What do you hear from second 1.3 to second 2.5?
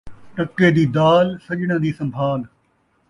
سڄݨاں دی سنبھال